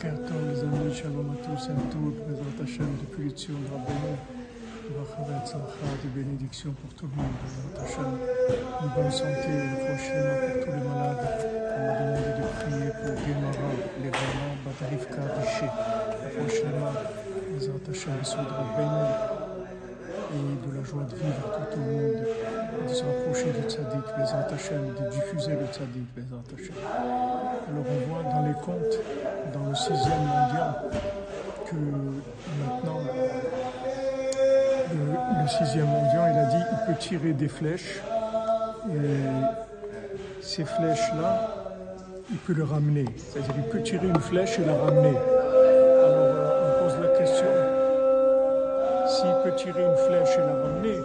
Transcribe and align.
Boker 0.00 0.16
les 0.48 0.60
amis, 0.60 0.94
shalom 0.94 1.36
tous, 1.44 1.64
pour 6.72 6.92
tout 6.94 7.06
le 7.06 7.16
monde, 7.16 7.36
une 8.80 8.88
bonne 8.96 9.10
santé, 9.10 9.52
le 9.52 9.76
prochain 9.84 10.24
pour 10.40 10.56
tous 10.64 10.72
les 10.72 10.84
malades. 10.88 11.26
On 11.76 11.80
m'a 11.84 11.92
demandé 12.00 12.30
de 12.32 12.44
prier 12.56 12.90
pour 12.96 13.12
Gemara, 13.20 13.70
les 14.02 14.10
romans, 14.10 14.56
Batarivka, 14.64 15.22
Riché, 15.36 15.68
le 16.24 16.28
prochain 16.38 16.72
Rabbeinu, 18.40 19.04
et 20.32 20.56
de 20.64 20.70
la 20.76 20.82
joie 20.84 21.02
de 21.04 21.14
vivre 21.16 21.46
tout 21.52 21.70
au 21.74 21.80
monde, 21.80 22.24
de 22.88 22.92
se 22.94 23.02
rapprocher 23.04 23.50
du 23.52 23.64
Hachem, 24.54 24.84
de 24.98 25.04
diffuser 25.10 25.54
le 25.60 25.66
tzaddik, 25.66 26.08
Bezat 26.16 26.48
Hachem. 26.54 26.78
Alors 27.68 27.86
on 27.86 27.98
voit 28.08 28.24
dans 28.32 28.39
contes, 28.60 28.98
dans 29.52 29.68
le 29.68 29.74
sixième 29.74 30.18
mondial, 30.18 30.74
que 31.66 31.76
maintenant, 32.60 33.00
le, 34.92 35.42
le 35.42 35.48
sixième 35.48 35.86
mondial, 35.86 36.32
il 36.32 36.38
a 36.38 36.44
dit 36.44 36.64
il 36.72 36.78
peut 36.86 36.98
tirer 36.98 37.32
des 37.32 37.48
flèches, 37.48 38.00
et 38.88 40.42
ces 40.42 40.64
flèches-là, 40.64 41.32
il 42.30 42.38
peut 42.38 42.54
le 42.54 42.64
ramener. 42.64 43.04
C'est-à-dire 43.16 43.54
il 43.56 43.64
peut 43.64 43.82
tirer 43.82 44.06
une 44.06 44.20
flèche 44.20 44.58
et 44.58 44.64
la 44.64 44.74
ramener. 44.74 45.16
Alors 46.04 46.28
on 46.66 46.84
pose 46.84 46.96
la 47.00 47.18
question, 47.18 47.52
s'il 49.06 49.34
peut 49.44 49.54
tirer 49.56 49.84
une 49.84 49.96
flèche 49.96 50.36
et 50.36 50.40
la 50.40 50.54
ramener, 50.62 50.98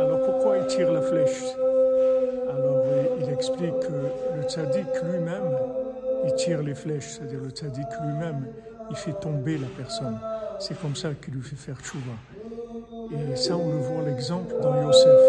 alors 0.00 0.20
pourquoi 0.24 0.58
il 0.58 0.66
tire 0.66 0.90
la 0.92 1.02
flèche? 1.02 1.42
Alors 2.48 2.84
il 3.20 3.28
explique 3.30 3.78
que 3.80 4.36
le 4.36 4.42
tzaddik 4.44 4.86
lui-même, 5.04 5.56
il 6.24 6.34
tire 6.34 6.62
les 6.62 6.74
flèches, 6.74 7.08
c'est-à-dire 7.08 7.40
le 7.40 7.50
tzaddik 7.50 7.86
lui-même, 8.02 8.46
il 8.90 8.96
fait 8.96 9.18
tomber 9.20 9.58
la 9.58 9.68
personne. 9.76 10.18
C'est 10.58 10.78
comme 10.80 10.96
ça 10.96 11.10
qu'il 11.14 11.34
lui 11.34 11.42
fait 11.42 11.56
faire 11.56 11.76
tchouva. 11.80 12.16
Et 13.12 13.36
ça, 13.36 13.56
on 13.56 13.70
le 13.70 13.78
voit 13.78 14.02
l'exemple 14.02 14.54
dans 14.62 14.80
Yosef. 14.80 15.20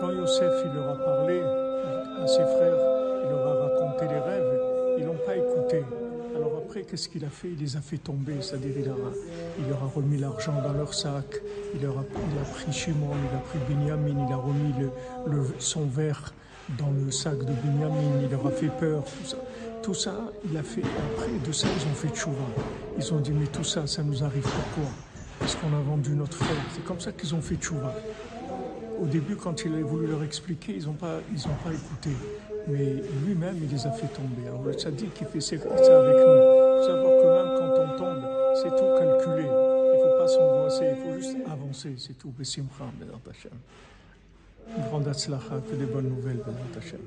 Quand 0.00 0.10
Yosef 0.10 0.64
il 0.64 0.74
leur 0.74 0.88
a 0.90 1.04
parlé 1.04 1.40
à 1.40 2.26
ses 2.26 2.42
frères, 2.42 2.78
il 3.24 3.30
leur 3.30 3.46
a 3.46 3.54
raconté 3.64 4.06
les 4.08 4.20
rêves, 4.20 4.60
ils 4.98 5.04
n'ont 5.04 5.18
pas 5.26 5.36
écouté. 5.36 5.82
Alors 6.36 6.62
après, 6.64 6.82
qu'est-ce 6.82 7.08
qu'il 7.08 7.24
a 7.24 7.28
fait? 7.28 7.48
Il 7.48 7.58
les 7.58 7.76
a 7.76 7.80
fait 7.80 7.98
tomber, 7.98 8.34
c'est-à-dire 8.40 8.72
il, 8.76 8.92
il, 9.58 9.68
leur 9.68 9.82
a 9.82 9.86
remis 9.86 10.16
l'argent 10.16 10.54
dans 10.62 10.72
leur 10.72 10.94
sac, 10.94 11.42
il, 11.74 11.82
leur 11.82 11.98
a, 11.98 12.02
pris 12.02 12.72
Shimon, 12.72 13.08
il 13.30 13.36
a 13.36 13.40
pris 13.40 13.58
Binyamin, 13.68 14.26
il 14.26 14.32
a 14.32 14.36
remis 14.36 14.72
son 15.58 15.86
verre 15.86 16.32
dans 16.78 16.90
le 16.90 17.10
sac 17.10 17.38
de 17.38 17.52
Binyamin, 17.52 18.22
il 18.22 18.30
leur 18.30 18.46
a 18.46 18.50
fait 18.50 18.70
peur. 18.78 19.04
Tout 19.82 19.94
ça, 19.94 20.12
il 20.50 20.56
a 20.58 20.62
fait, 20.62 20.82
après 20.82 21.30
de 21.46 21.52
ça, 21.52 21.66
ils 21.74 21.90
ont 21.90 21.94
fait 21.94 22.14
tchouva. 22.14 22.36
Ils 22.98 23.14
ont 23.14 23.20
dit, 23.20 23.32
mais 23.32 23.46
tout 23.46 23.64
ça, 23.64 23.86
ça 23.86 24.02
nous 24.02 24.22
arrive 24.22 24.42
pourquoi 24.42 24.90
Parce 25.38 25.54
qu'on 25.54 25.68
a 25.68 25.80
vendu 25.80 26.10
notre 26.10 26.36
frère. 26.36 26.56
C'est 26.74 26.84
comme 26.84 27.00
ça 27.00 27.12
qu'ils 27.12 27.34
ont 27.34 27.40
fait 27.40 27.56
tchouva. 27.56 27.94
Au 29.00 29.06
début, 29.06 29.36
quand 29.36 29.64
il 29.64 29.74
a 29.74 29.80
voulu 29.80 30.06
leur 30.06 30.22
expliquer, 30.22 30.74
ils 30.76 30.84
n'ont 30.84 30.92
pas, 30.92 31.20
ils 31.32 31.46
ont 31.46 31.56
pas 31.64 31.72
écouté. 31.72 32.10
Mais 32.68 33.02
lui-même, 33.24 33.56
il 33.62 33.70
les 33.70 33.86
a 33.86 33.90
fait 33.90 34.08
tomber. 34.08 34.48
Alors 34.48 34.62
le 34.62 34.74
tzaddik, 34.74 35.12
il 35.18 35.26
fait 35.26 35.40
ça 35.40 35.54
avec 35.54 35.64
nous. 35.64 35.80
Il 35.80 36.76
faut 36.76 36.86
savoir 36.86 37.12
que 37.16 37.26
même 37.36 37.58
quand 37.58 37.72
on 37.80 37.98
tombe, 37.98 38.24
c'est 38.56 38.70
tout 38.76 38.98
calculé. 38.98 39.44
Il 39.44 39.98
ne 39.98 40.02
faut 40.04 40.18
pas 40.18 40.28
s'angoisser, 40.28 40.90
il 40.94 41.02
faut 41.02 41.16
juste 41.16 41.36
avancer, 41.50 41.94
c'est 41.96 42.18
tout. 42.18 42.32
Bessimcha, 42.38 42.84
Bezat 43.00 43.30
Hashem. 43.30 44.86
Grande 44.88 45.08
atzlacha, 45.08 45.60
que 45.68 45.74
des 45.74 45.86
bonnes 45.86 46.10
nouvelles, 46.10 46.42
Bezat 46.46 46.78
Hashem. 46.78 47.00